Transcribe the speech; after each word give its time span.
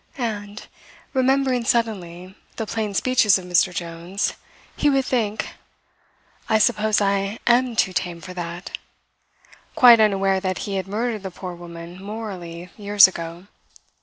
And, 0.17 0.65
remembering 1.13 1.63
suddenly 1.63 2.33
the 2.55 2.65
plain 2.65 2.95
speeches 2.95 3.37
of 3.37 3.45
Mr. 3.45 3.71
Jones, 3.71 4.33
he 4.75 4.89
would 4.89 5.05
think: 5.05 5.49
"I 6.49 6.57
suppose 6.57 6.99
I 7.01 7.37
am 7.45 7.75
too 7.75 7.93
tame 7.93 8.19
for 8.19 8.33
that" 8.33 8.79
quite 9.75 9.99
unaware 9.99 10.39
that 10.39 10.57
he 10.65 10.77
had 10.77 10.87
murdered 10.87 11.21
the 11.21 11.29
poor 11.29 11.53
woman 11.53 12.01
morally 12.01 12.71
years 12.77 13.07
ago. 13.07 13.45